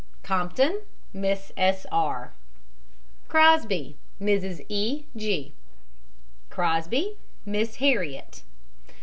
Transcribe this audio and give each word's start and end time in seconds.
COMPTON, 0.23 0.81
MISS 1.13 1.51
S. 1.55 1.85
R. 1.91 2.33
CROSBY, 3.27 3.97
MRS. 4.19 4.65
E. 4.67 5.05
G. 5.15 5.53
CROSBY, 6.49 7.19
MISS 7.45 7.75
HARRIET. 7.75 8.41